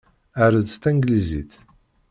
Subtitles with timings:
[0.43, 1.53] Err-d s tanglizit.